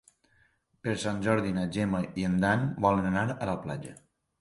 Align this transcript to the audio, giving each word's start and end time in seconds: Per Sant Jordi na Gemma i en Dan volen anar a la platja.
Per 0.87 0.95
Sant 1.03 1.19
Jordi 1.27 1.53
na 1.59 1.67
Gemma 1.77 2.03
i 2.23 2.27
en 2.33 2.43
Dan 2.47 2.67
volen 2.89 3.13
anar 3.15 3.31
a 3.39 3.55
la 3.55 3.61
platja. 3.69 3.99